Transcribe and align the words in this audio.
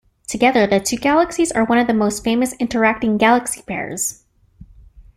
Together, 0.27 0.65
the 0.65 0.79
two 0.79 0.97
galaxies 0.97 1.51
are 1.51 1.63
one 1.63 1.77
of 1.77 1.85
the 1.85 1.93
most 1.93 2.23
famous 2.23 2.53
interacting 2.53 3.19
galaxy 3.19 3.61
pairs. 3.61 4.23